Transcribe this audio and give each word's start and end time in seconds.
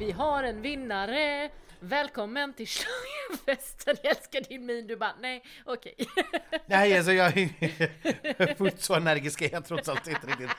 Vi 0.00 0.12
har 0.12 0.42
en 0.42 0.62
vinnare! 0.62 1.50
Välkommen 1.80 2.52
till 2.52 2.66
schlagerfesten! 2.68 3.96
Jag 4.02 4.16
älskar 4.16 4.40
din 4.40 4.66
min, 4.66 4.86
du 4.86 4.96
bara 4.96 5.14
nej, 5.20 5.42
okej. 5.64 5.94
Nej, 6.66 6.96
alltså 6.96 7.12
jag 7.12 7.36
är 7.36 8.54
fullt 8.58 8.82
så 8.82 8.94
energisk 8.94 9.42
är 9.42 9.52
jag 9.52 9.64
trots 9.64 9.88
allt 9.88 10.06
inte 10.06 10.26
riktigt. 10.26 10.50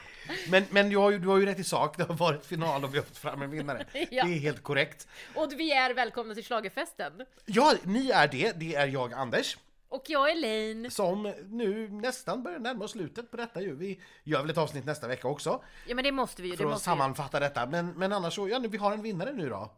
Men, 0.49 0.65
men 0.69 0.89
du, 0.89 0.97
har 0.97 1.11
ju, 1.11 1.19
du 1.19 1.27
har 1.27 1.37
ju 1.37 1.45
rätt 1.45 1.59
i 1.59 1.63
sak, 1.63 1.97
det 1.97 2.03
har 2.03 2.15
varit 2.15 2.45
final 2.45 2.83
och 2.83 2.93
vi 2.93 2.97
har 2.97 3.05
fått 3.05 3.17
fram 3.17 3.41
en 3.41 3.49
vinnare. 3.49 3.85
Ja. 3.93 4.23
Det 4.23 4.33
är 4.33 4.39
helt 4.39 4.63
korrekt. 4.63 5.07
Och 5.35 5.51
vi 5.57 5.71
är 5.71 5.93
välkomna 5.93 6.33
till 6.33 6.45
schlagerfesten. 6.45 7.13
Ja, 7.45 7.75
ni 7.83 8.09
är 8.09 8.27
det. 8.27 8.51
Det 8.55 8.75
är 8.75 8.87
jag, 8.87 9.13
Anders, 9.13 9.57
Och 9.91 10.03
jag 10.07 10.29
är 10.29 10.35
Elaine. 10.35 10.91
som 10.91 11.33
nu 11.49 11.89
nästan 11.89 12.43
börjar 12.43 12.59
närma 12.59 12.85
oss 12.85 12.91
slutet 12.91 13.31
på 13.31 13.37
detta 13.37 13.61
ju. 13.61 13.75
Vi 13.75 14.01
gör 14.23 14.41
väl 14.41 14.49
ett 14.49 14.57
avsnitt 14.57 14.85
nästa 14.85 15.07
vecka 15.07 15.27
också, 15.27 15.63
Ja 15.87 15.95
men 15.95 16.03
det 16.03 16.11
måste 16.11 16.41
vi 16.41 16.47
ju. 16.49 16.57
För 16.57 16.63
att 16.63 16.69
måste 16.71 16.89
vi. 16.89 16.91
sammanfatta 16.91 17.39
detta. 17.39 17.65
Men, 17.65 17.87
men 17.93 18.13
annars 18.13 18.35
så, 18.35 18.49
ja, 18.49 18.59
nu, 18.59 18.67
vi 18.67 18.77
har 18.77 18.91
en 18.93 19.01
vinnare 19.01 19.33
nu 19.33 19.49
då. 19.49 19.71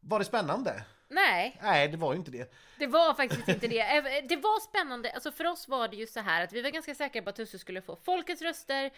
Var 0.00 0.18
det 0.18 0.24
spännande? 0.24 0.84
Nej, 1.08 1.58
Nej, 1.62 1.88
det 1.88 1.96
var 1.96 2.12
ju 2.12 2.18
inte 2.18 2.30
det. 2.30 2.52
det 2.78 2.86
var 2.86 3.14
faktiskt 3.14 3.48
inte 3.48 3.66
det. 3.66 4.00
Det 4.28 4.36
var 4.36 4.60
spännande. 4.60 5.12
Alltså 5.12 5.32
för 5.32 5.46
oss 5.46 5.68
var 5.68 5.88
det 5.88 5.96
ju 5.96 6.06
så 6.06 6.20
här 6.20 6.44
att 6.44 6.52
vi 6.52 6.62
var 6.62 6.70
ganska 6.70 6.94
säkra 6.94 7.22
på 7.22 7.30
att 7.30 7.36
Tusse 7.36 7.58
skulle 7.58 7.82
få 7.82 7.96
folkets 8.04 8.42
röster. 8.42 8.90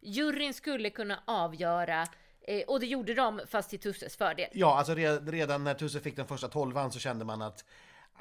Juryn 0.00 0.54
skulle 0.54 0.90
kunna 0.90 1.22
avgöra. 1.24 2.06
eh, 2.40 2.62
Och 2.66 2.80
det 2.80 2.86
gjorde 2.86 3.14
de, 3.14 3.40
fast 3.48 3.70
till 3.70 3.78
Tusses 3.80 4.16
fördel. 4.16 4.48
Ja, 4.52 4.78
alltså 4.78 4.94
re- 4.94 5.30
redan 5.30 5.64
när 5.64 5.74
Tusse 5.74 6.00
fick 6.00 6.16
den 6.16 6.26
första 6.26 6.48
tolvan 6.48 6.92
så 6.92 6.98
kände 6.98 7.24
man 7.24 7.42
att 7.42 7.64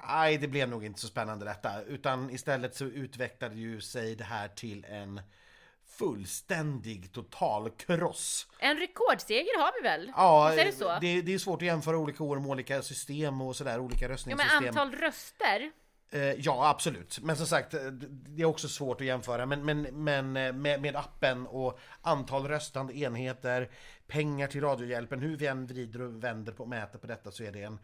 Nej, 0.07 0.37
det 0.37 0.47
blev 0.47 0.69
nog 0.69 0.85
inte 0.85 0.99
så 0.99 1.07
spännande 1.07 1.45
detta. 1.45 1.81
Utan 1.83 2.29
istället 2.29 2.75
så 2.75 2.85
utvecklade 2.85 3.55
ju 3.55 3.81
sig 3.81 4.15
det 4.15 4.23
här 4.23 4.47
till 4.47 4.85
en 4.89 5.21
fullständig 5.85 7.11
total 7.11 7.69
kross. 7.69 8.47
En 8.59 8.77
rekordseger 8.77 9.59
har 9.59 9.81
vi 9.81 9.89
väl? 9.89 10.11
Ja, 10.15 10.47
Visst 10.47 10.59
är 10.61 10.65
det 10.65 10.71
så? 10.71 10.97
Det, 11.01 11.21
det 11.21 11.33
är 11.33 11.37
svårt 11.37 11.61
att 11.61 11.65
jämföra 11.65 11.97
olika 11.97 12.23
år 12.23 12.39
med 12.39 12.49
olika 12.49 12.81
system 12.81 13.41
och 13.41 13.55
sådär, 13.55 13.79
olika 13.79 14.05
Ja 14.05 14.07
men 14.07 14.15
röstningssystem. 14.15 14.67
antal 14.67 14.91
röster. 14.91 15.71
Eh, 16.11 16.21
ja, 16.21 16.69
absolut. 16.69 17.19
Men 17.21 17.37
som 17.37 17.45
sagt, 17.45 17.73
eh, 17.73 17.81
det 17.81 18.41
är 18.41 18.45
också 18.45 18.67
svårt 18.67 19.01
att 19.01 19.07
jämföra. 19.07 19.45
Men, 19.45 19.65
men, 19.65 19.81
men 19.81 20.37
eh, 20.37 20.53
med, 20.53 20.81
med 20.81 20.95
appen 20.95 21.47
och 21.47 21.79
antal 22.01 22.47
röstande 22.47 22.97
enheter, 22.97 23.69
pengar 24.07 24.47
till 24.47 24.61
Radiohjälpen, 24.61 25.19
hur 25.19 25.37
vi 25.37 25.47
än 25.47 25.67
vrider 25.67 26.01
och 26.01 26.23
vänder 26.23 26.51
på 26.51 26.63
och 26.63 26.69
mäter 26.69 26.99
på 26.99 27.07
detta 27.07 27.31
så 27.31 27.43
är 27.43 27.51
det 27.51 27.61
en 27.63 27.79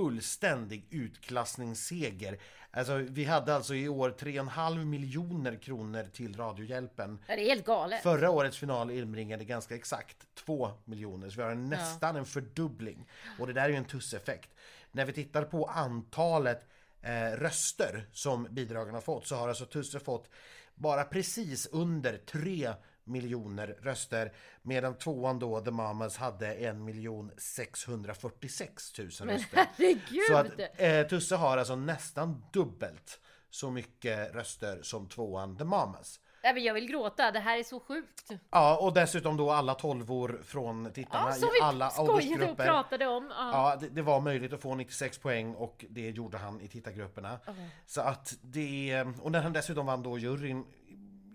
fullständig 0.00 0.86
utklassningsseger. 0.90 2.38
Alltså, 2.70 2.96
vi 2.96 3.24
hade 3.24 3.54
alltså 3.54 3.74
i 3.74 3.88
år 3.88 4.14
3,5 4.18 4.84
miljoner 4.84 5.56
kronor 5.56 6.06
till 6.12 6.36
Radiohjälpen. 6.36 7.18
Ja, 7.26 7.36
det 7.36 7.42
är 7.42 7.46
helt 7.46 7.66
galet. 7.66 8.02
Förra 8.02 8.30
årets 8.30 8.58
final 8.58 8.90
inbringade 8.90 9.44
ganska 9.44 9.74
exakt 9.74 10.16
2 10.34 10.70
miljoner, 10.84 11.30
så 11.30 11.36
vi 11.36 11.42
har 11.42 11.54
nästan 11.54 12.16
en 12.16 12.26
fördubbling. 12.26 13.06
Och 13.38 13.46
det 13.46 13.52
där 13.52 13.64
är 13.64 13.68
ju 13.68 13.74
en 13.74 13.84
tusseffekt. 13.84 14.50
När 14.92 15.04
vi 15.04 15.12
tittar 15.12 15.44
på 15.44 15.64
antalet 15.66 16.66
eh, 17.02 17.36
röster 17.36 18.08
som 18.12 18.46
bidragen 18.50 18.94
har 18.94 19.00
fått 19.00 19.26
så 19.26 19.34
har 19.36 19.48
alltså 19.48 19.64
Tusse 19.64 20.00
fått 20.00 20.30
bara 20.74 21.04
precis 21.04 21.66
under 21.66 22.16
3 22.16 22.72
miljoner 23.10 23.76
röster 23.82 24.32
medan 24.62 24.94
tvåan 24.98 25.38
då, 25.38 25.60
The 25.60 25.70
Mamas, 25.70 26.16
hade 26.16 26.54
1 26.54 26.76
miljon 26.76 27.30
646 27.38 28.98
000 28.98 29.08
röster. 29.08 29.38
Herregud! 29.52 30.22
Så 30.28 30.36
att 30.36 30.80
eh, 30.80 31.06
Tusse 31.06 31.36
har 31.36 31.58
alltså 31.58 31.76
nästan 31.76 32.42
dubbelt 32.52 33.20
så 33.50 33.70
mycket 33.70 34.34
röster 34.34 34.78
som 34.82 35.08
tvåan 35.08 35.56
The 35.56 35.64
Mamas. 35.64 36.20
Nej, 36.42 36.54
men 36.54 36.62
jag 36.62 36.74
vill 36.74 36.86
gråta, 36.86 37.30
det 37.30 37.38
här 37.40 37.58
är 37.58 37.62
så 37.62 37.80
sjukt. 37.80 38.30
Ja, 38.50 38.76
och 38.76 38.92
dessutom 38.92 39.36
då 39.36 39.50
alla 39.50 39.74
tolvor 39.74 40.40
från 40.44 40.92
tittarna 40.92 41.30
Ja, 41.40 41.46
i 41.46 41.62
alla 41.62 41.90
skojade 41.90 42.12
och 42.12 42.16
åldersgrupper. 42.16 42.66
pratade 42.66 43.06
om. 43.06 43.32
Ja. 43.36 43.50
Ja, 43.52 43.76
det, 43.80 43.88
det 43.88 44.02
var 44.02 44.20
möjligt 44.20 44.52
att 44.52 44.60
få 44.60 44.74
96 44.74 45.18
poäng 45.18 45.54
och 45.54 45.84
det 45.90 46.10
gjorde 46.10 46.38
han 46.38 46.60
i 46.60 46.68
tittargrupperna. 46.68 47.38
Så 47.86 48.00
att 48.00 48.34
det, 48.42 49.04
och 49.20 49.32
när 49.32 49.42
han 49.42 49.52
dessutom 49.52 49.86
vann 49.86 50.02
då 50.02 50.18
juryn, 50.18 50.64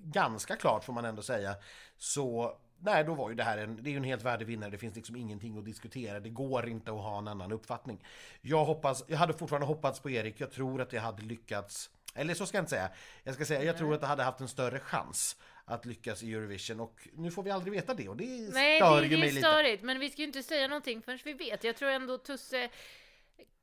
ganska 0.05 0.55
klart 0.55 0.83
får 0.83 0.93
man 0.93 1.05
ändå 1.05 1.21
säga, 1.21 1.55
så 1.97 2.57
Nej, 2.79 3.03
då 3.03 3.13
var 3.13 3.29
ju 3.29 3.35
det 3.35 3.43
här 3.43 3.57
en, 3.57 3.83
det 3.83 3.93
är 3.93 3.97
en 3.97 4.03
helt 4.03 4.23
värdig 4.23 4.45
vinnare. 4.45 4.69
Det 4.69 4.77
finns 4.77 4.95
liksom 4.95 5.15
ingenting 5.15 5.57
att 5.57 5.65
diskutera. 5.65 6.19
Det 6.19 6.29
går 6.29 6.69
inte 6.69 6.91
att 6.91 6.97
ha 6.97 7.17
en 7.17 7.27
annan 7.27 7.51
uppfattning. 7.51 8.03
Jag 8.41 8.65
hoppas, 8.65 9.03
jag 9.07 9.17
hade 9.17 9.33
fortfarande 9.33 9.67
hoppats 9.67 9.99
på 9.99 10.09
Erik. 10.09 10.39
Jag 10.41 10.51
tror 10.51 10.81
att 10.81 10.93
jag 10.93 11.01
hade 11.01 11.23
lyckats. 11.23 11.89
Eller 12.15 12.33
så 12.33 12.45
ska 12.45 12.57
jag 12.57 12.61
inte 12.61 12.69
säga. 12.69 12.89
Jag 13.23 13.35
ska 13.35 13.45
säga, 13.45 13.63
jag 13.63 13.77
tror 13.77 13.93
att 13.93 14.01
jag 14.01 14.07
hade 14.07 14.23
haft 14.23 14.39
en 14.39 14.47
större 14.47 14.79
chans 14.79 15.35
att 15.65 15.85
lyckas 15.85 16.23
i 16.23 16.33
Eurovision 16.33 16.79
och 16.79 17.07
nu 17.13 17.31
får 17.31 17.43
vi 17.43 17.51
aldrig 17.51 17.73
veta 17.73 17.93
det 17.93 18.09
och 18.09 18.17
det 18.17 18.49
Nej, 18.53 18.79
stör 18.79 19.01
det, 19.01 19.07
ju 19.07 19.09
det 19.09 19.17
mig 19.17 19.29
är 19.29 19.33
lite. 19.33 19.47
störigt, 19.47 19.83
men 19.83 19.99
vi 19.99 20.09
ska 20.09 20.21
ju 20.21 20.27
inte 20.27 20.43
säga 20.43 20.67
någonting 20.67 21.01
förrän 21.01 21.19
vi 21.23 21.33
vet. 21.33 21.63
Jag 21.63 21.75
tror 21.75 21.89
ändå 21.89 22.17
Tusse... 22.17 22.69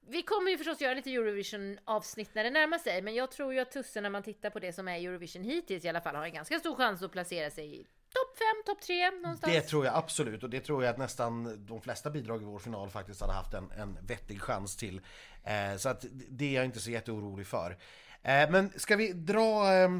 Vi 0.09 0.23
kommer 0.23 0.51
ju 0.51 0.59
förstås 0.59 0.81
göra 0.81 0.95
lite 0.95 1.11
Eurovision-avsnitt 1.11 2.35
när 2.35 2.45
det 2.45 2.51
närmar 2.51 2.79
sig, 2.79 3.03
men 3.03 3.15
jag 3.15 3.31
tror 3.31 3.55
ju 3.55 3.61
att 3.61 3.71
Tusse 3.71 4.01
när 4.01 4.11
man 4.11 4.23
tittar 4.23 4.51
på 4.51 4.59
det 4.59 4.73
som 4.73 4.89
är 4.89 4.97
Eurovision 4.97 5.45
hittills 5.45 5.85
i 5.85 5.89
alla 5.89 6.01
fall 6.01 6.15
har 6.15 6.25
en 6.25 6.35
ganska 6.35 6.59
stor 6.59 6.77
chans 6.77 7.03
att 7.03 7.13
placera 7.13 7.51
sig 7.51 7.81
i 7.81 7.87
topp 8.13 8.39
5, 8.39 8.47
topp 8.67 8.81
3 8.81 9.11
någonstans. 9.11 9.53
Det 9.53 9.61
tror 9.61 9.85
jag 9.85 9.95
absolut 9.95 10.43
och 10.43 10.51
det 10.51 10.61
tror 10.61 10.85
jag 10.85 10.91
att 10.91 10.99
nästan 10.99 11.67
de 11.67 11.81
flesta 11.81 12.11
bidrag 12.11 12.43
i 12.43 12.45
vår 12.45 12.59
final 12.59 12.91
faktiskt 12.91 13.21
hade 13.21 13.33
haft 13.33 13.55
en, 13.55 13.71
en 13.71 13.99
vettig 14.07 14.41
chans 14.41 14.77
till. 14.77 15.01
Eh, 15.45 15.77
så 15.77 15.89
att 15.89 16.05
det 16.11 16.45
är 16.45 16.55
jag 16.55 16.65
inte 16.65 16.81
så 16.81 16.91
jätteorolig 16.91 17.47
för. 17.47 17.77
Eh, 18.25 18.51
men 18.51 18.73
ska 18.77 18.97
vi 18.97 19.13
dra 19.13 19.75
eh, 19.75 19.91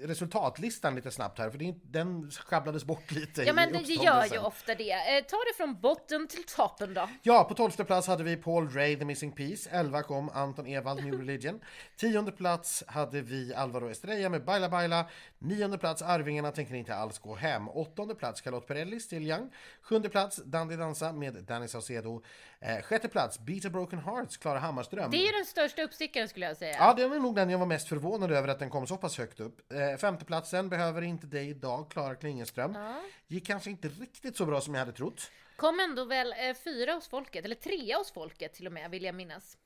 resultatlistan 0.00 0.94
lite 0.94 1.10
snabbt 1.10 1.38
här 1.38 1.50
för 1.50 1.62
är 1.62 1.74
den 1.82 2.30
schabblades 2.30 2.84
bort 2.84 3.10
lite 3.10 3.42
Ja, 3.42 3.52
men 3.52 3.72
det 3.72 3.78
gör 3.78 4.26
ju 4.32 4.38
ofta 4.38 4.74
det. 4.74 4.90
Eh, 4.90 5.24
ta 5.24 5.36
det 5.36 5.56
från 5.56 5.80
botten 5.80 6.28
till 6.28 6.44
toppen 6.44 6.94
då. 6.94 7.08
Ja, 7.22 7.44
på 7.44 7.54
tolfte 7.54 7.84
plats 7.84 8.06
hade 8.06 8.24
vi 8.24 8.36
Paul 8.36 8.70
Ray, 8.70 8.96
The 8.96 9.04
Missing 9.04 9.32
Piece. 9.32 9.70
11 9.70 10.02
kom 10.02 10.28
Anton 10.28 10.66
Ewald, 10.66 11.04
New 11.04 11.18
Religion. 11.18 11.60
Tionde 11.96 12.32
plats 12.32 12.84
hade 12.86 13.20
vi 13.20 13.54
Alvaro 13.54 13.90
Estrella 13.90 14.28
med 14.28 14.44
Baila 14.44 14.68
Baila. 14.68 15.06
Nionde 15.38 15.78
plats 15.78 16.02
Arvingarna 16.02 16.52
tänker 16.52 16.74
inte 16.74 16.94
alls 16.94 17.18
gå 17.18 17.34
hem. 17.34 17.68
Åttonde 17.68 18.14
plats 18.14 18.40
Charlotte 18.40 18.66
Perrelli, 18.66 19.00
Still 19.00 19.26
Young. 19.26 19.50
Sjunde 19.82 20.08
plats 20.08 20.36
Dandy 20.44 20.76
Dansa 20.76 21.12
med 21.12 21.34
Danny 21.34 21.68
Saucedo. 21.68 22.22
Eh, 22.60 22.82
sjätte 22.82 23.08
plats 23.08 23.38
Beat 23.38 23.64
a 23.64 23.70
Broken 23.70 23.98
Hearts, 23.98 24.36
Klara 24.36 24.58
Hammarström. 24.58 25.10
Det 25.10 25.16
är 25.16 25.26
ju 25.26 25.32
den 25.32 25.44
största 25.44 25.82
uppstickaren 25.82 26.28
skulle 26.28 26.46
jag 26.46 26.56
säga. 26.56 26.76
Ja, 26.78 26.94
det 26.94 27.08
var 27.08 27.16
nog 27.16 27.34
den 27.34 27.50
jag 27.50 27.58
var 27.58 27.66
mest 27.72 27.88
förvånad 27.88 28.32
över 28.32 28.48
att 28.48 28.58
den 28.58 28.70
kom 28.70 28.86
så 28.86 28.96
pass 28.96 29.18
högt 29.18 29.40
upp. 29.40 29.72
Eh, 29.72 29.96
femteplatsen 29.96 30.68
Behöver 30.68 31.02
inte 31.02 31.26
dig 31.26 31.48
idag, 31.48 31.90
Klara 31.90 32.14
Klingenström. 32.14 32.78
Gick 33.26 33.46
kanske 33.46 33.70
inte 33.70 33.88
riktigt 33.88 34.36
så 34.36 34.46
bra 34.46 34.60
som 34.60 34.74
jag 34.74 34.80
hade 34.80 34.92
trott. 34.92 35.30
Kom 35.56 35.80
ändå 35.80 36.04
väl 36.04 36.32
eh, 36.32 36.54
fyra 36.54 36.92
hos 36.92 37.08
folket, 37.08 37.44
eller 37.44 37.54
trea 37.54 37.96
hos 37.96 38.12
folket 38.12 38.54
till 38.54 38.66
och 38.66 38.72
med, 38.72 38.90
vill 38.90 39.04
jag 39.04 39.14
minnas. 39.14 39.58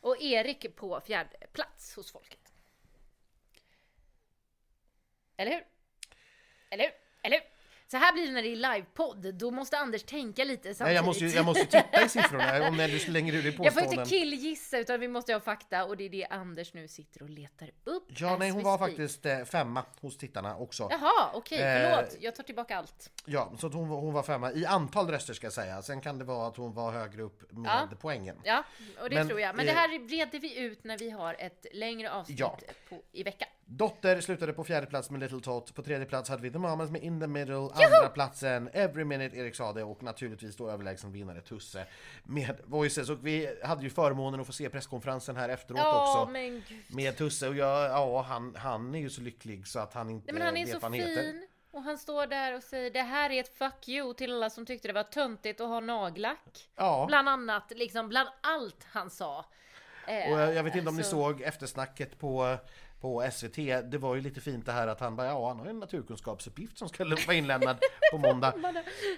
Och 0.00 0.22
Erik 0.22 0.76
på 0.76 1.00
fjärde 1.00 1.46
plats 1.52 1.96
hos 1.96 2.12
folket. 2.12 2.52
Eller 5.36 5.50
hur? 5.50 5.64
Eller 6.70 6.84
hur? 6.84 6.92
Eller 7.22 7.36
hur? 7.36 7.57
Så 7.90 7.96
här 7.96 8.12
blir 8.12 8.26
det 8.26 8.32
när 8.32 8.42
det 8.42 8.48
är 8.52 8.56
livepodd, 8.74 9.34
då 9.34 9.50
måste 9.50 9.78
Anders 9.78 10.02
tänka 10.02 10.44
lite 10.44 10.62
samtidigt. 10.62 10.80
Nej, 10.80 10.94
jag, 10.94 11.04
måste 11.04 11.24
ju, 11.24 11.30
jag 11.30 11.44
måste 11.44 11.64
titta 11.64 12.02
i 12.04 12.08
siffrorna 12.08 12.68
om 12.68 12.76
du 12.76 12.98
slänger 12.98 13.32
ur 13.34 13.42
dig 13.42 13.46
Jag 13.46 13.54
får 13.56 13.64
påståenden. 13.64 13.98
inte 13.98 14.10
killgissa 14.10 14.78
utan 14.78 15.00
vi 15.00 15.08
måste 15.08 15.32
ha 15.32 15.40
fakta 15.40 15.84
och 15.84 15.96
det 15.96 16.04
är 16.04 16.08
det 16.10 16.26
Anders 16.26 16.74
nu 16.74 16.88
sitter 16.88 17.22
och 17.22 17.30
letar 17.30 17.70
upp. 17.84 18.06
Ja, 18.08 18.36
nej, 18.38 18.50
hon 18.50 18.62
var 18.62 18.78
faktiskt 18.78 19.26
eh, 19.26 19.44
femma 19.44 19.84
hos 20.00 20.16
tittarna 20.18 20.56
också. 20.56 20.88
Jaha, 20.90 21.30
okej, 21.34 21.58
Eh, 21.62 21.90
förlåt. 21.96 22.16
Jag 22.20 22.34
tar 22.34 22.42
tillbaka 22.44 22.78
allt. 22.78 23.10
Ja, 23.24 23.52
så 23.58 23.68
hon, 23.68 23.88
var- 23.88 24.00
hon 24.00 24.12
var 24.12 24.22
femma 24.22 24.52
i 24.52 24.66
antal 24.66 25.10
röster 25.10 25.34
ska 25.34 25.46
jag 25.46 25.52
säga. 25.52 25.82
Sen 25.82 26.00
kan 26.00 26.18
det 26.18 26.24
vara 26.24 26.48
att 26.48 26.56
hon 26.56 26.74
var 26.74 26.92
högre 26.92 27.22
upp 27.22 27.52
med 27.52 27.70
Ja. 27.90 27.96
poängen. 28.00 28.36
Ja, 28.44 28.64
och 29.02 29.10
det 29.10 29.14
Men, 29.16 29.28
tror 29.28 29.40
jag. 29.40 29.56
Men 29.56 29.68
eh, 29.68 29.74
det 29.74 29.80
här 29.80 30.08
reder 30.08 30.38
vi 30.38 30.58
ut 30.58 30.84
när 30.84 30.98
vi 30.98 31.10
har 31.10 31.36
ett 31.38 31.66
längre 31.72 32.10
avsnitt 32.12 32.38
Ja. 32.38 32.58
på, 32.88 33.02
i 33.12 33.22
veckan. 33.22 33.48
Dotter 33.70 34.20
slutade 34.20 34.52
på 34.52 34.64
fjärde 34.64 34.86
plats 34.86 35.10
med 35.10 35.20
Little 35.20 35.40
Tot. 35.40 35.74
På 35.74 35.82
tredje 35.82 36.06
plats 36.06 36.30
hade 36.30 36.42
vi 36.42 36.50
The 36.50 36.58
Mamas 36.58 36.90
med 36.90 37.02
In 37.02 37.20
the 37.20 37.26
Middle. 37.26 37.54
Andra 37.56 38.08
platsen 38.14 38.70
Every 38.72 39.04
Minute 39.04 39.36
Erik 39.36 39.54
Sade 39.54 39.82
och 39.84 40.02
naturligtvis 40.02 40.56
då 40.56 40.70
överlägsen 40.70 41.12
vinnare 41.12 41.40
Tusse 41.40 41.86
med 42.24 42.60
Voices. 42.64 43.08
Och 43.10 43.26
vi 43.26 43.58
hade 43.64 43.82
ju 43.82 43.90
förmånen 43.90 44.40
att 44.40 44.46
få 44.46 44.52
se 44.52 44.68
presskonferensen 44.70 45.36
här 45.36 45.48
efteråt 45.48 45.80
Ja, 45.80 46.22
också. 46.22 46.32
Med 46.96 47.16
Tusse 47.16 47.48
och 47.48 47.56
jag, 47.56 47.90
ja, 47.90 48.22
han, 48.22 48.54
han 48.56 48.94
är 48.94 48.98
ju 48.98 49.10
så 49.10 49.20
lycklig 49.20 49.66
så 49.66 49.78
att 49.78 49.94
han 49.94 50.10
inte 50.10 50.26
Nej, 50.26 50.34
men 50.34 50.42
han 50.46 50.56
är 50.56 50.64
vet 50.66 50.74
så 50.74 50.78
vad 50.78 50.82
han 50.82 50.92
heter. 50.92 51.22
fin. 51.22 51.46
Och 51.70 51.82
han 51.82 51.98
står 51.98 52.26
där 52.26 52.56
och 52.56 52.62
säger 52.62 52.90
det 52.90 53.02
här 53.02 53.30
är 53.30 53.40
ett 53.40 53.58
fuck 53.58 53.88
you 53.88 54.14
till 54.14 54.32
alla 54.34 54.50
som 54.50 54.66
tyckte 54.66 54.88
det 54.88 54.94
var 54.94 55.02
töntigt 55.02 55.60
att 55.60 55.68
ha 55.68 55.80
nagellack. 55.80 56.68
Ja. 56.76 57.04
Bland 57.08 57.28
annat, 57.28 57.72
liksom 57.76 58.08
bland 58.08 58.28
allt 58.40 58.86
han 58.92 59.10
sa. 59.10 59.44
Eh, 60.06 60.32
Och 60.32 60.38
jag, 60.40 60.54
jag 60.54 60.62
vet 60.62 60.74
inte 60.74 60.88
om 60.88 60.96
ni 60.96 61.02
så- 61.02 61.10
såg 61.10 61.40
eftersnacket 61.42 62.18
på 62.18 62.56
på 63.00 63.30
SVT. 63.32 63.56
Det 63.90 63.98
var 63.98 64.14
ju 64.14 64.20
lite 64.20 64.40
fint 64.40 64.66
det 64.66 64.72
här 64.72 64.86
att 64.86 65.00
han 65.00 65.16
bara, 65.16 65.26
ja 65.26 65.48
han 65.48 65.58
har 65.58 65.66
en 65.66 65.78
naturkunskapsuppgift 65.78 66.78
som 66.78 66.88
ska 66.88 67.04
vara 67.04 67.34
inlämnad 67.34 67.78
på 68.12 68.18
måndag. 68.18 68.54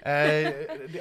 Eh, 0.01 0.49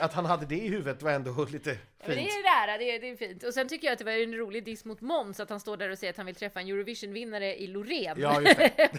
att 0.00 0.12
han 0.12 0.24
hade 0.24 0.46
det 0.46 0.58
i 0.58 0.68
huvudet 0.68 1.02
var 1.02 1.10
ändå 1.10 1.44
lite 1.44 1.78
fint. 2.00 2.16
Men 2.16 2.24
det 2.24 2.30
är 2.30 2.42
det 2.66 2.72
där, 2.72 2.78
det 2.78 2.94
är, 2.96 3.00
det 3.00 3.10
är 3.10 3.16
fint. 3.16 3.42
Och 3.42 3.54
sen 3.54 3.68
tycker 3.68 3.86
jag 3.86 3.92
att 3.92 3.98
det 3.98 4.04
var 4.04 4.12
en 4.12 4.34
rolig 4.36 4.64
diss 4.64 4.84
mot 4.84 5.00
Måns, 5.00 5.40
att 5.40 5.50
han 5.50 5.60
står 5.60 5.76
där 5.76 5.90
och 5.90 5.98
säger 5.98 6.12
att 6.12 6.16
han 6.16 6.26
vill 6.26 6.34
träffa 6.34 6.60
en 6.60 6.66
Eurovision-vinnare 6.68 7.56
i 7.60 7.66
Loreen. 7.66 8.20
Ja, 8.20 8.42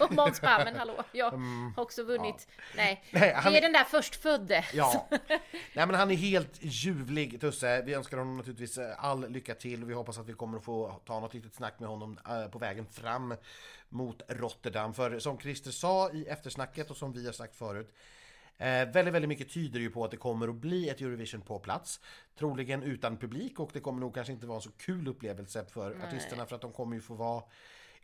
och 0.00 0.12
Måns 0.12 0.40
bara, 0.40 0.64
men 0.64 0.76
hallå, 0.76 1.04
jag 1.12 1.30
har 1.76 1.82
också 1.82 2.02
vunnit. 2.02 2.48
Nej, 2.76 3.02
Nej, 3.10 3.32
han- 3.32 3.52
det 3.52 3.58
är 3.58 3.62
den 3.62 3.72
där 3.72 3.84
förstfödde. 3.84 4.64
Ja, 4.72 5.08
nej 5.50 5.86
men 5.86 5.94
han 5.94 6.10
är 6.10 6.14
helt 6.14 6.58
ljuvlig 6.60 7.40
Tusse. 7.40 7.82
Vi 7.82 7.94
önskar 7.94 8.16
honom 8.18 8.36
naturligtvis 8.36 8.78
eh, 8.78 9.04
all 9.04 9.30
lycka 9.30 9.54
till. 9.54 9.84
Vi 9.84 9.94
hoppas 9.94 10.18
att 10.18 10.28
vi 10.28 10.32
kommer 10.32 10.58
att 10.58 10.64
få 10.64 11.00
ta 11.06 11.20
något 11.20 11.34
litet 11.34 11.54
snack 11.54 11.80
med 11.80 11.88
honom 11.88 12.18
eh, 12.28 12.46
på 12.50 12.58
vägen 12.58 12.86
fram 12.86 13.34
mot 13.88 14.22
Rotterdam. 14.28 14.94
För 14.94 15.18
som 15.18 15.38
Christer 15.38 15.70
sa 15.70 16.10
i 16.10 16.26
eftersnacket 16.26 16.90
och 16.90 16.96
som 16.96 17.12
vi 17.12 17.26
har 17.26 17.32
sagt 17.32 17.56
förut 17.56 17.94
Eh, 18.58 18.66
väldigt, 18.88 19.14
väldigt 19.14 19.28
mycket 19.28 19.50
tyder 19.50 19.80
ju 19.80 19.90
på 19.90 20.04
att 20.04 20.10
det 20.10 20.16
kommer 20.16 20.48
att 20.48 20.54
bli 20.54 20.88
ett 20.88 21.00
Eurovision 21.00 21.40
på 21.40 21.58
plats. 21.58 22.00
Troligen 22.38 22.82
utan 22.82 23.16
publik 23.16 23.60
och 23.60 23.70
det 23.72 23.80
kommer 23.80 24.00
nog 24.00 24.14
kanske 24.14 24.32
inte 24.32 24.46
vara 24.46 24.56
en 24.56 24.62
så 24.62 24.70
kul 24.70 25.08
upplevelse 25.08 25.64
för 25.64 25.96
artisterna 26.04 26.46
för 26.46 26.56
att 26.56 26.62
de 26.62 26.72
kommer 26.72 26.94
ju 26.96 27.00
få 27.02 27.14
vara 27.14 27.42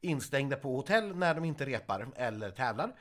instängda 0.00 0.56
på 0.56 0.76
hotell 0.76 1.16
när 1.16 1.34
de 1.34 1.44
inte 1.44 1.66
repar 1.66 2.08
eller 2.16 2.50
tävlar. 2.50 2.92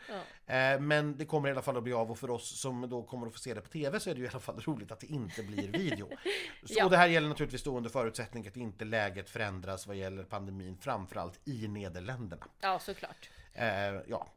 Eh, 0.45 0.79
men 0.79 1.17
det 1.17 1.25
kommer 1.25 1.47
i 1.49 1.51
alla 1.51 1.61
fall 1.61 1.77
att 1.77 1.83
bli 1.83 1.93
av 1.93 2.11
och 2.11 2.19
för 2.19 2.29
oss 2.29 2.59
som 2.59 2.89
då 2.89 3.03
kommer 3.03 3.27
att 3.27 3.33
få 3.33 3.39
se 3.39 3.53
det 3.53 3.61
på 3.61 3.69
TV 3.69 3.99
så 3.99 4.09
är 4.09 4.13
det 4.13 4.19
ju 4.19 4.25
i 4.25 4.29
alla 4.29 4.39
fall 4.39 4.59
roligt 4.65 4.91
att 4.91 4.99
det 4.99 5.07
inte 5.07 5.43
blir 5.43 5.67
video. 5.71 6.09
Så 6.63 6.73
Ja. 6.77 6.89
det 6.89 6.97
här 6.97 7.07
gäller 7.07 7.27
naturligtvis 7.29 7.63
då 7.63 7.77
under 7.77 7.89
förutsättning 7.89 8.47
att 8.47 8.57
inte 8.57 8.85
läget 8.85 9.29
förändras 9.29 9.87
vad 9.87 9.95
gäller 9.95 10.23
pandemin, 10.23 10.77
framförallt 10.81 11.39
i 11.47 11.67
Nederländerna. 11.67 12.45
Ja, 12.61 12.79
såklart. 12.79 13.29
Eh, 13.53 13.65
ja, 14.07 14.27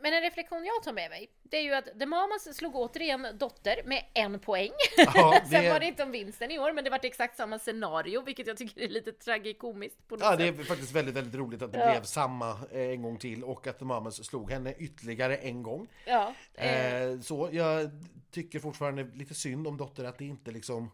Men- 0.00 0.12
en 0.12 0.22
reflektion 0.22 0.64
jag 0.64 0.82
tar 0.82 0.92
med 0.92 1.10
mig, 1.10 1.30
det 1.42 1.56
är 1.56 1.62
ju 1.62 1.74
att 1.74 1.98
The 1.98 2.06
Mamas 2.06 2.56
slog 2.56 2.76
återigen 2.76 3.26
Dotter 3.38 3.82
med 3.84 4.04
en 4.14 4.38
poäng. 4.40 4.70
Ja, 4.96 5.40
Sen 5.50 5.62
det- 5.64 5.70
var 5.70 5.80
det 5.80 5.86
inte 5.86 6.02
om 6.02 6.10
vinsten 6.10 6.50
i 6.50 6.58
år, 6.58 6.72
men 6.72 6.84
det 6.84 6.90
var 6.90 7.00
exakt 7.04 7.36
samma 7.36 7.58
scenario, 7.58 8.22
vilket 8.22 8.46
jag 8.46 8.56
tycker 8.56 8.80
är 8.80 8.88
lite 8.88 9.12
tragikomiskt 9.12 10.08
på 10.08 10.14
något 10.16 10.24
Ja, 10.24 10.36
det 10.36 10.48
är 10.48 10.52
sätt. 10.52 10.66
faktiskt 10.68 10.92
väldigt, 10.92 11.14
väldigt 11.14 11.34
roligt 11.34 11.62
att 11.62 11.72
det 11.72 11.78
Ja. 11.78 11.90
blev 11.90 12.02
samma 12.02 12.50
eh, 12.50 12.80
en 12.80 13.02
gång 13.02 13.18
till 13.18 13.44
och 13.44 13.66
att 13.66 13.78
The 13.78 13.84
Mamas 13.84 14.24
slog 14.24 14.50
henne 14.50 14.74
ytterligare 14.78 15.36
en 15.36 15.62
gång. 15.62 15.88
Ja, 16.06 16.34
eh, 16.54 17.20
så 17.22 17.48
jag 17.52 17.90
tycker 18.30 18.58
fortfarande 18.60 19.04
lite 19.14 19.34
synd 19.34 19.66
om 19.66 19.76
Dotter 19.76 20.04
att 20.04 20.18
det 20.18 20.24
inte 20.24 20.50
liksom 20.50 20.90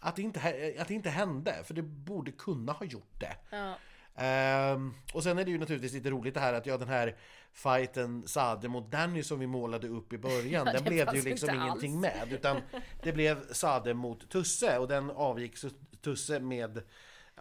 att 0.00 0.16
det 0.16 0.22
inte, 0.22 0.40
att 0.78 0.88
det 0.88 0.94
inte 0.94 1.10
hände, 1.10 1.54
för 1.64 1.74
det 1.74 1.82
borde 1.82 2.32
kunna 2.32 2.72
ha 2.72 2.86
gjort 2.86 3.20
det. 3.20 3.36
ja. 3.50 3.74
Ehm, 4.16 4.94
och 5.12 5.22
sen 5.22 5.38
är 5.38 5.44
det 5.44 5.50
ju 5.50 5.58
naturligtvis 5.58 5.92
lite 5.92 6.10
roligt 6.10 6.34
det 6.34 6.40
här 6.40 6.52
att 6.54 6.66
ja, 6.66 6.78
den 6.78 6.88
här 6.88 7.16
fighten 7.52 8.28
Sade 8.28 8.68
mot 8.68 8.90
Danny 8.90 9.22
som 9.22 9.38
vi 9.38 9.46
målade 9.46 9.88
upp 9.88 10.12
i 10.12 10.18
början, 10.18 10.66
Ja, 10.66 10.72
den 10.72 10.84
det 10.84 10.90
blev 10.90 11.06
det 11.06 11.16
ju 11.16 11.22
liksom 11.22 11.50
ingenting 11.54 11.92
alls. 11.92 12.02
med. 12.02 12.32
Utan 12.32 12.60
det 13.02 13.12
blev 13.12 13.52
Sade 13.52 13.94
mot 13.94 14.30
Tusse 14.30 14.78
och 14.78 14.88
den 14.88 15.10
avgick 15.10 15.54
Tusse 16.02 16.40
med, 16.40 16.82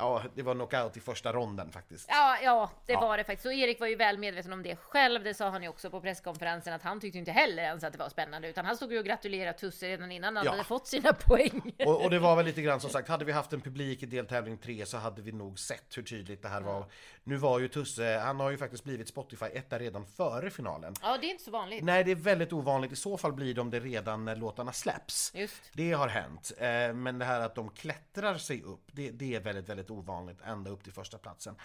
ja 0.01 0.21
det 0.35 0.41
var 0.43 0.53
knockout 0.53 0.97
i 0.97 0.99
första 0.99 1.33
ronden 1.33 1.71
faktiskt. 1.71 2.05
Ja, 2.09 2.37
ja, 2.43 2.71
det 2.85 2.93
Ja. 2.93 3.01
var 3.01 3.17
det 3.17 3.23
faktiskt. 3.23 3.45
Och 3.45 3.53
Erik 3.53 3.79
var 3.79 3.87
ju 3.87 3.95
väl 3.95 4.17
medveten 4.17 4.53
om 4.53 4.63
det 4.63 4.75
själv. 4.75 5.23
Det 5.23 5.33
sa 5.33 5.49
han 5.49 5.63
ju 5.63 5.69
också 5.69 5.89
på 5.89 6.01
presskonferensen 6.01 6.73
att 6.73 6.83
han 6.83 6.99
tyckte 6.99 7.17
inte 7.17 7.31
heller 7.31 7.63
ens 7.63 7.83
att 7.83 7.93
det 7.93 7.99
var 7.99 8.09
spännande, 8.09 8.49
utan 8.49 8.65
han 8.65 8.75
stod 8.75 8.91
ju 8.93 8.99
och 8.99 9.05
gratulerade 9.05 9.57
Tusse 9.57 9.87
redan 9.87 10.11
innan 10.11 10.35
han 10.35 10.45
Ja. 10.45 10.51
hade 10.51 10.63
fått 10.63 10.87
sina 10.87 11.13
poäng. 11.13 11.73
Och, 11.85 12.03
och 12.03 12.09
det 12.09 12.19
var 12.19 12.35
väl 12.35 12.45
lite 12.45 12.61
grann 12.61 12.79
som 12.79 12.89
sagt, 12.89 13.07
hade 13.07 13.25
vi 13.25 13.31
haft 13.31 13.53
en 13.53 13.61
publik 13.61 14.03
i 14.03 14.05
deltävling 14.05 14.57
3 14.57 14.85
så 14.85 14.97
hade 14.97 15.21
vi 15.21 15.31
nog 15.31 15.59
sett 15.59 15.97
hur 15.97 16.03
tydligt 16.03 16.41
det 16.41 16.47
här 16.49 16.61
var. 16.61 16.85
Nu 17.23 17.35
var 17.35 17.59
ju 17.59 17.67
Tusse, 17.67 18.17
han 18.23 18.39
har 18.39 18.51
ju 18.51 18.57
faktiskt 18.57 18.83
blivit 18.83 19.07
Spotify 19.07 19.45
etta 19.45 19.79
redan 19.79 20.05
före 20.05 20.49
finalen. 20.49 20.93
Ja, 21.01 21.17
det 21.21 21.27
är 21.27 21.31
inte 21.31 21.43
så 21.43 21.51
vanligt. 21.51 21.83
Nej, 21.83 22.03
det 22.03 22.11
är 22.11 22.15
väldigt 22.15 22.53
ovanligt. 22.53 22.91
I 22.91 22.95
så 22.95 23.17
fall 23.17 23.33
blir 23.33 23.53
de 23.53 23.69
det 23.69 23.79
redan 23.79 24.25
när 24.25 24.35
låtarna 24.35 24.71
släpps. 24.73 25.31
Just. 25.35 25.61
Det 25.73 25.91
har 25.91 26.07
hänt. 26.07 26.51
Eh, 26.57 26.93
Men 26.93 27.19
det 27.19 27.25
här 27.25 27.39
att 27.39 27.55
de 27.55 27.69
klättrar 27.69 28.37
sig 28.37 28.61
upp, 28.63 28.81
det, 28.91 29.09
det 29.11 29.35
är 29.35 29.39
väldigt, 29.39 29.69
väldigt 29.69 29.90
ovanligt. 29.91 30.37
Ända 30.45 30.71
upp 30.71 30.83
till 30.83 30.93
första 30.93 31.17
platsen. 31.17 31.55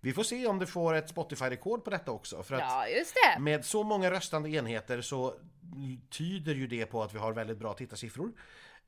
Vi 0.00 0.12
får 0.12 0.22
se 0.22 0.46
om 0.46 0.58
det 0.58 0.66
får 0.66 0.94
ett 0.94 1.08
Spotify-rekord 1.08 1.84
på 1.84 1.90
detta 1.90 2.10
också. 2.10 2.42
För 2.42 2.54
att 2.54 2.60
Ja, 2.60 2.88
just 2.88 3.14
det. 3.14 3.40
med 3.40 3.64
så 3.64 3.82
många 3.82 4.10
röstande 4.10 4.50
enheter 4.50 5.00
så 5.00 5.34
tyder 6.10 6.54
ju 6.54 6.66
det 6.66 6.86
på 6.86 7.02
att 7.02 7.14
vi 7.14 7.18
har 7.18 7.32
väldigt 7.32 7.58
bra 7.58 7.74
tittarsiffror. 7.74 8.32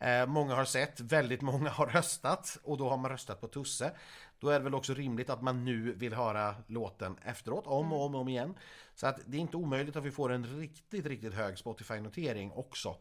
Eh, 0.01 0.27
många 0.27 0.55
har 0.55 0.65
sett, 0.65 1.01
väldigt 1.01 1.43
många 1.43 1.71
har 1.71 1.87
röstat 1.87 2.59
och 2.63 2.79
då 2.79 2.89
har 2.89 2.97
man 2.97 3.11
röstat 3.11 3.41
på 3.41 3.49
Tusse. 3.49 3.93
Då 4.41 4.49
är 4.49 4.59
det 4.59 4.65
väl 4.65 4.75
också 4.75 4.95
rimligt 4.95 5.31
att 5.31 5.43
man 5.43 5.65
nu 5.65 5.93
vill 5.93 6.15
höra 6.15 6.55
låten 6.67 7.17
efteråt, 7.25 7.67
om 7.67 7.93
och 7.93 8.05
om 8.05 8.15
och 8.15 8.21
om 8.21 8.29
igen. 8.29 8.55
Så 8.95 9.07
att 9.07 9.21
det 9.27 9.37
är 9.37 9.41
inte 9.41 9.57
omöjligt 9.57 9.97
att 9.97 10.05
vi 10.05 10.11
får 10.11 10.33
en 10.33 10.47
riktigt, 10.61 11.07
riktigt 11.07 11.35
hög 11.35 11.55
Spotify-notering 11.59 12.53
också 12.53 12.97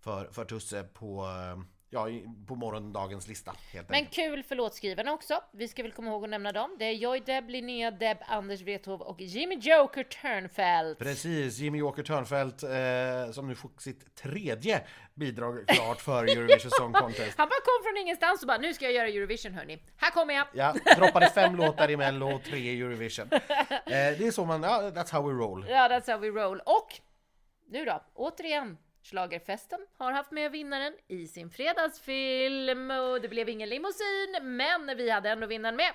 för, 0.00 0.28
för 0.32 0.44
Tusse 0.44 0.82
på, 0.84 1.24
eh, 1.24 1.62
ja, 1.92 2.08
på 2.46 2.54
morgondagens 2.54 3.28
lista. 3.28 3.54
Helt 3.72 3.88
Men 3.88 3.96
enkelt. 3.96 4.14
kul 4.14 4.42
för 4.42 4.54
låtskrivarna 4.56 5.12
också. 5.12 5.40
Vi 5.52 5.68
ska 5.68 5.82
väl 5.82 5.92
komma 5.92 6.10
ihåg 6.10 6.24
att 6.24 6.30
nämna 6.30 6.52
dem. 6.52 6.76
Det 6.78 6.84
är 6.84 6.92
Joy 6.92 7.20
Deb, 7.20 7.50
Linnea 7.50 7.90
Deb, 7.90 8.18
Anders 8.20 8.60
Wrethov 8.60 9.00
och 9.00 9.20
Jimmy 9.20 9.54
Joker 9.54 10.04
Turnfelt. 10.04 10.98
Precis, 10.98 11.58
Jimmy 11.58 11.82
Walker 11.82 12.02
Törnfeldt 12.02 12.62
eh, 12.62 13.32
som 13.32 13.48
nu 13.48 13.54
får 13.54 13.70
sitt 13.78 14.14
tredje 14.14 14.82
bidrag 15.14 15.68
klart 15.68 16.00
för 16.00 16.24
Eurovision 16.24 16.70
Song 16.70 16.92
Contest. 16.92 17.34
Han 17.38 17.48
bara 17.48 17.60
kom 17.60 17.84
från 17.84 18.02
ingenstans 18.02 18.42
och 18.42 18.46
bara 18.48 18.58
nu 18.58 18.74
ska 18.74 18.84
jag 18.84 18.94
göra 18.94 19.08
Eurovision 19.08 19.54
hörni. 19.54 19.78
Här 19.96 20.10
kommer 20.10 20.34
jag! 20.34 20.46
Ja, 20.52 20.74
droppade 20.96 21.30
fem 21.30 21.56
låtar 21.56 21.90
i 21.90 21.96
Mello 21.96 22.34
och 22.34 22.42
tre 22.42 22.58
i 22.58 22.80
Eurovision. 22.80 23.28
Eh, 23.86 24.18
det 24.18 24.26
är 24.26 24.30
så 24.30 24.44
man, 24.44 24.62
ja, 24.62 24.90
that's 24.90 25.12
how 25.12 25.22
we 25.28 25.32
roll. 25.44 25.66
Ja, 25.68 25.88
that's 25.88 26.12
how 26.12 26.18
we 26.18 26.28
roll. 26.28 26.60
Och 26.64 27.00
nu 27.68 27.84
då, 27.84 28.02
återigen. 28.14 28.76
Schlagerfesten 29.02 29.86
har 29.98 30.12
haft 30.12 30.30
med 30.30 30.50
vinnaren 30.50 30.92
i 31.08 31.26
sin 31.26 31.50
fredagsfilm 31.50 32.90
och 32.90 33.20
det 33.20 33.28
blev 33.28 33.48
ingen 33.48 33.68
limousin, 33.68 34.38
men 34.42 34.96
vi 34.96 35.10
hade 35.10 35.30
ändå 35.30 35.46
vinnaren 35.46 35.76
med. 35.76 35.92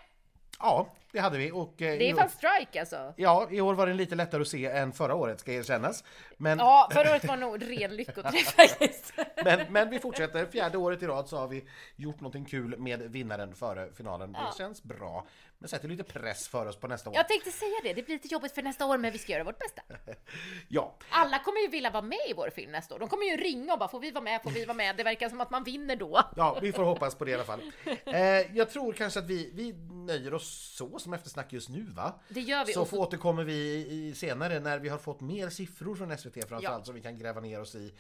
Ja, 0.60 0.96
det 1.18 1.22
hade 1.22 1.38
vi 1.38 1.52
och 1.52 1.82
eh, 1.82 1.98
Det 1.98 2.10
är 2.10 2.16
fan 2.16 2.30
strike 2.30 2.80
alltså. 2.80 3.14
ja, 3.18 3.48
i 3.52 3.62
år 3.62 3.74
var 3.74 3.88
den 3.88 3.98
lite 3.98 4.16
lättare 4.16 4.42
att 4.42 4.48
se 4.48 4.66
än 4.66 4.92
förra 4.92 5.16
året 5.16 5.40
ska 5.40 5.52
erkännas. 5.54 6.04
Men, 6.38 6.58
Ja, 6.60 6.90
förra 6.94 7.12
året 7.12 7.26
var 7.26 7.38
nog 7.38 7.62
ren 7.72 7.96
lyckoträff 7.96 8.48
faktiskt. 8.56 9.14
men, 9.44 9.60
men 9.70 9.90
vi 9.90 10.00
fortsätter, 10.00 10.46
fjärde 10.46 10.78
året 10.78 11.04
i 11.04 11.08
rad 11.08 11.28
så 11.30 11.38
har 11.38 11.48
vi 11.48 11.66
gjort 11.96 12.20
någonting 12.20 12.46
kul 12.46 12.78
med 12.80 13.00
vinnaren 13.02 13.56
före 13.56 13.90
finalen. 13.98 14.32
Det 14.32 14.40
Ja. 14.42 14.54
känns 14.58 14.84
bra, 14.84 15.28
men 15.60 15.70
sätter 15.70 15.88
lite 15.88 16.04
press 16.04 16.48
för 16.48 16.66
oss 16.66 16.76
på 16.76 16.88
nästa 16.88 17.10
år. 17.10 17.16
Jag 17.16 17.28
tänkte 17.28 17.52
säga 17.52 17.76
det, 17.84 17.94
det 17.94 18.04
blir 18.04 18.16
lite 18.16 18.28
jobbigt 18.34 18.52
för 18.52 18.62
nästa 18.62 18.86
år 18.86 18.98
men 18.98 19.12
vi 19.12 19.18
ska 19.18 19.32
göra 19.32 19.44
vårt 19.44 19.60
bästa. 19.60 19.82
Ja, 20.70 20.96
Alla 21.10 21.40
kommer 21.40 21.62
ju 21.62 21.68
vilja 21.68 21.90
vara 21.90 22.02
med 22.02 22.20
i 22.30 22.34
vår 22.34 22.50
film 22.50 22.72
nästa 22.72 22.96
år. 22.96 23.00
De 23.00 23.08
kommer 23.10 23.26
ju 23.26 23.38
ringa 23.38 23.74
och 23.74 23.80
bara 23.80 23.90
får 23.90 24.00
vi 24.00 24.12
vara 24.12 24.24
med, 24.24 24.44
får 24.44 24.50
vi 24.52 24.66
vara 24.66 24.78
med? 24.78 24.96
Det 24.98 25.04
verkar 25.04 25.30
som 25.30 25.42
att 25.42 25.50
man 25.52 25.64
vinner 25.64 25.96
då. 25.96 26.22
Ja, 26.36 26.58
vi 26.62 26.72
får 26.72 26.84
hoppas 26.84 27.16
på 27.16 27.26
det 27.26 27.32
i 27.32 27.34
alla 27.34 27.44
fall. 27.44 27.62
Eh, 28.06 28.56
jag 28.58 28.70
tror 28.70 28.94
kanske 28.94 29.20
att 29.20 29.26
vi, 29.26 29.52
vi 29.54 29.74
nöjer 29.94 30.34
oss 30.34 30.74
så 30.78 31.00
som 31.08 31.14
eftersnack 31.14 31.54
just 31.54 31.70
nu 31.70 31.84
va? 31.84 32.14
Det 32.30 32.42
gör 32.42 32.66
vi. 32.66 32.74
Så 32.74 32.82
Och 32.82 32.94
återkommer 32.94 33.44
vi 33.44 34.14
senare 34.16 34.60
när 34.60 34.80
vi 34.80 34.90
har 34.90 34.98
fått 34.98 35.22
mer 35.22 35.50
siffror 35.50 35.96
från 35.96 36.18
SVT 36.18 36.34
framförallt 36.34 36.64
Ja. 36.64 36.84
som 36.84 36.96
vi 36.96 37.02
kan 37.02 37.18
gräva 37.18 37.42
ner 37.42 37.62
oss 37.62 37.76
i. 37.76 37.94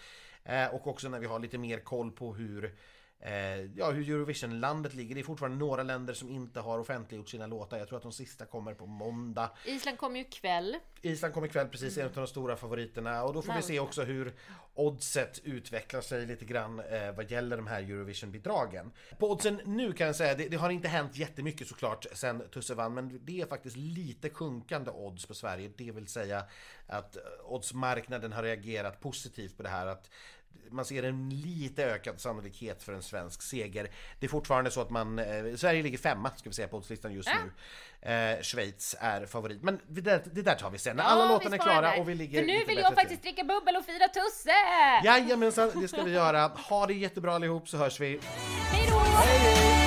Eh, 0.43 0.67
och 0.75 0.87
också 0.87 1.09
när 1.09 1.19
vi 1.19 1.25
har 1.25 1.39
lite 1.39 1.57
mer 1.57 1.79
koll 1.79 2.11
på 2.11 2.33
hur 2.33 2.75
ja, 3.75 3.91
hur 3.91 4.09
Eurovision-landet 4.09 4.93
ligger. 4.93 5.15
Det 5.15 5.21
är 5.21 5.23
fortfarande 5.23 5.57
några 5.57 5.83
länder 5.83 6.13
som 6.13 6.29
inte 6.29 6.59
har 6.59 6.79
offentliggjort 6.79 7.29
sina 7.29 7.47
låtar. 7.47 7.77
Jag 7.77 7.87
tror 7.87 7.97
att 7.97 8.03
de 8.03 8.11
sista 8.11 8.45
kommer 8.45 8.73
på 8.73 8.85
måndag. 8.85 9.51
Island 9.65 9.97
kommer 9.97 10.15
ju 10.15 10.21
ikväll. 10.21 10.77
Island 11.01 11.33
kommer 11.33 11.47
ikväll, 11.47 11.67
precis 11.67 11.97
en 11.97 12.05
av 12.05 12.13
de 12.13 12.27
stora 12.27 12.55
favoriterna. 12.55 13.23
Och 13.23 13.33
då 13.33 13.41
får 13.41 13.53
vi 13.53 13.61
se 13.61 13.79
också 13.79 14.03
hur 14.03 14.33
oddset 14.73 15.41
utvecklar 15.43 16.01
sig 16.01 16.25
lite 16.25 16.45
grann 16.45 16.79
eh, 16.79 17.11
vad 17.15 17.31
gäller 17.31 17.57
de 17.57 17.67
här 17.67 17.81
Eurovision-bidragen. 17.81 18.91
På 19.19 19.31
oddsen 19.31 19.61
nu 19.65 19.93
kan 19.93 20.07
jag 20.07 20.15
säga, 20.15 20.35
det, 20.35 20.47
det 20.47 20.57
har 20.57 20.69
inte 20.69 20.87
hänt 20.87 21.17
jättemycket 21.17 21.67
såklart 21.67 22.05
sen 22.13 22.43
Tusse 22.53 22.73
vann, 22.73 22.93
men 22.93 23.19
det 23.25 23.41
är 23.41 23.45
faktiskt 23.45 23.77
lite 23.77 24.29
sjunkande 24.29 24.91
odds 24.91 25.25
på 25.25 25.33
Sverige. 25.33 25.71
Det 25.77 25.91
vill 25.91 26.07
säga 26.07 26.43
att 26.87 27.15
eh, 27.15 27.21
oddsmarknaden 27.45 28.33
har 28.33 28.43
reagerat 28.43 28.99
positivt 28.99 29.57
på 29.57 29.63
det 29.63 29.69
här. 29.69 29.87
att 29.87 30.09
man 30.71 30.85
ser 30.85 31.03
en 31.03 31.29
lite 31.29 31.85
ökad 31.85 32.19
sannolikhet 32.21 32.83
för 32.83 32.93
en 32.93 33.01
svensk 33.03 33.41
seger. 33.41 33.89
Det 34.19 34.25
är 34.25 34.29
fortfarande 34.29 34.71
så 34.71 34.81
att 34.81 34.89
man, 34.89 35.19
eh, 35.19 35.55
Sverige 35.55 35.83
ligger 35.83 35.97
femma 35.97 36.31
ska 36.35 36.49
vi 36.49 36.53
säga 36.55 36.67
på 36.67 36.77
oddslistan 36.77 37.13
just 37.13 37.29
Ja. 37.29 37.35
nu. 37.43 37.51
Eh, 38.11 38.41
Schweiz 38.41 38.95
är 38.99 39.25
favorit. 39.25 39.63
Men 39.63 39.79
det 39.87 40.01
där, 40.01 40.21
det 40.33 40.41
där 40.41 40.55
tar 40.55 40.69
vi 40.69 40.77
sen 40.77 40.95
när 40.95 41.03
alla 41.03 41.23
Ja, 41.23 41.29
låtarna 41.29 41.49
vi 41.49 41.57
är 41.57 41.61
klara 41.61 41.81
där. 41.81 41.99
och 41.99 42.09
vi 42.09 42.15
ligger 42.15 42.39
För 42.39 42.47
nu 42.47 42.63
vill 42.65 42.77
jag 42.77 42.87
till. 42.87 42.95
faktiskt 42.95 43.21
dricka 43.21 43.43
bubbel 43.43 43.75
och 43.75 43.85
fira 43.85 44.07
Tusse! 44.07 44.51
Jajamensan, 45.03 45.71
det 45.81 45.87
ska 45.87 46.03
vi 46.03 46.11
göra. 46.11 46.47
Ha 46.47 46.85
det 46.87 46.93
jättebra 46.93 47.35
allihop 47.35 47.69
så 47.69 47.77
hörs 47.77 47.99
vi. 47.99 48.19
Hej 48.71 48.87
då! 48.89 49.86